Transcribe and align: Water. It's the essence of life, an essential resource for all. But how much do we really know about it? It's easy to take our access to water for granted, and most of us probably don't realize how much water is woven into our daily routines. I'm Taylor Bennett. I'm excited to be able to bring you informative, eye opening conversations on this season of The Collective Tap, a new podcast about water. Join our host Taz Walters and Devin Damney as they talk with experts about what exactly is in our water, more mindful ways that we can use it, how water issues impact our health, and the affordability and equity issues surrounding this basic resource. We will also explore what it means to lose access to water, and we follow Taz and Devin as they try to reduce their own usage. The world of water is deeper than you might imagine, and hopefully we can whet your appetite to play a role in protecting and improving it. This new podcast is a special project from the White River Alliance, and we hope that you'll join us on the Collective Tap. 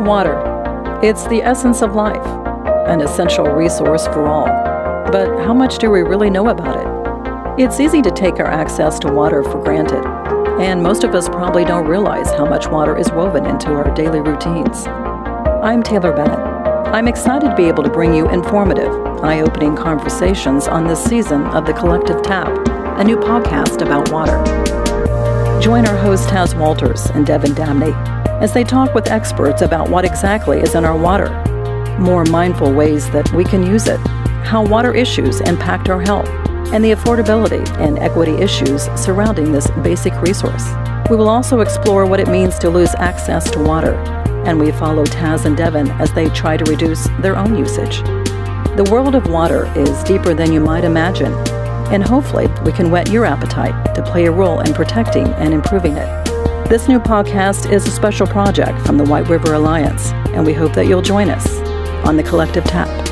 Water. 0.00 0.34
It's 1.02 1.26
the 1.28 1.42
essence 1.42 1.82
of 1.82 1.94
life, 1.94 2.26
an 2.88 3.00
essential 3.00 3.46
resource 3.46 4.06
for 4.06 4.26
all. 4.26 4.46
But 5.12 5.44
how 5.44 5.54
much 5.54 5.78
do 5.78 5.90
we 5.90 6.02
really 6.02 6.30
know 6.30 6.48
about 6.48 6.76
it? 6.76 7.62
It's 7.62 7.78
easy 7.78 8.02
to 8.02 8.10
take 8.10 8.40
our 8.40 8.46
access 8.46 8.98
to 9.00 9.12
water 9.12 9.42
for 9.42 9.62
granted, 9.62 10.04
and 10.60 10.82
most 10.82 11.04
of 11.04 11.14
us 11.14 11.28
probably 11.28 11.64
don't 11.64 11.86
realize 11.86 12.30
how 12.32 12.44
much 12.44 12.68
water 12.68 12.96
is 12.96 13.10
woven 13.12 13.46
into 13.46 13.68
our 13.72 13.94
daily 13.94 14.20
routines. 14.20 14.86
I'm 14.86 15.82
Taylor 15.82 16.12
Bennett. 16.12 16.38
I'm 16.94 17.08
excited 17.08 17.50
to 17.50 17.54
be 17.54 17.64
able 17.64 17.84
to 17.84 17.90
bring 17.90 18.14
you 18.14 18.28
informative, 18.28 18.92
eye 19.22 19.40
opening 19.40 19.76
conversations 19.76 20.66
on 20.66 20.86
this 20.86 21.02
season 21.02 21.42
of 21.46 21.66
The 21.66 21.72
Collective 21.72 22.22
Tap, 22.22 22.48
a 22.98 23.04
new 23.04 23.16
podcast 23.16 23.82
about 23.82 24.10
water. 24.10 24.63
Join 25.60 25.86
our 25.86 25.96
host 25.96 26.28
Taz 26.28 26.58
Walters 26.58 27.06
and 27.06 27.24
Devin 27.26 27.54
Damney 27.54 27.92
as 28.42 28.52
they 28.52 28.64
talk 28.64 28.94
with 28.94 29.10
experts 29.10 29.62
about 29.62 29.88
what 29.88 30.04
exactly 30.04 30.60
is 30.60 30.74
in 30.74 30.84
our 30.84 30.96
water, 30.96 31.30
more 31.98 32.24
mindful 32.24 32.72
ways 32.72 33.08
that 33.10 33.32
we 33.32 33.44
can 33.44 33.64
use 33.64 33.86
it, 33.86 33.98
how 34.44 34.66
water 34.66 34.94
issues 34.94 35.40
impact 35.40 35.88
our 35.88 36.00
health, 36.00 36.28
and 36.72 36.84
the 36.84 36.90
affordability 36.90 37.66
and 37.78 37.98
equity 37.98 38.32
issues 38.32 38.84
surrounding 38.96 39.52
this 39.52 39.70
basic 39.82 40.12
resource. 40.20 40.66
We 41.08 41.16
will 41.16 41.28
also 41.28 41.60
explore 41.60 42.04
what 42.04 42.20
it 42.20 42.28
means 42.28 42.58
to 42.58 42.68
lose 42.68 42.94
access 42.96 43.50
to 43.52 43.58
water, 43.58 43.94
and 44.46 44.58
we 44.58 44.72
follow 44.72 45.04
Taz 45.04 45.46
and 45.46 45.56
Devin 45.56 45.90
as 45.92 46.12
they 46.12 46.28
try 46.30 46.56
to 46.56 46.70
reduce 46.70 47.08
their 47.20 47.36
own 47.36 47.56
usage. 47.56 48.02
The 48.76 48.88
world 48.90 49.14
of 49.14 49.28
water 49.28 49.72
is 49.78 50.02
deeper 50.04 50.34
than 50.34 50.52
you 50.52 50.60
might 50.60 50.84
imagine, 50.84 51.32
and 51.90 52.02
hopefully 52.02 52.46
we 52.64 52.72
can 52.72 52.90
whet 52.90 53.10
your 53.10 53.24
appetite 53.24 53.94
to 53.94 54.02
play 54.02 54.26
a 54.26 54.30
role 54.30 54.60
in 54.60 54.72
protecting 54.72 55.26
and 55.34 55.52
improving 55.52 55.96
it. 55.96 56.24
This 56.68 56.88
new 56.88 56.98
podcast 56.98 57.70
is 57.70 57.86
a 57.86 57.90
special 57.90 58.26
project 58.26 58.80
from 58.86 58.96
the 58.96 59.04
White 59.04 59.28
River 59.28 59.52
Alliance, 59.52 60.12
and 60.32 60.46
we 60.46 60.54
hope 60.54 60.72
that 60.74 60.86
you'll 60.86 61.02
join 61.02 61.28
us 61.28 61.46
on 62.06 62.16
the 62.16 62.22
Collective 62.22 62.64
Tap. 62.64 63.03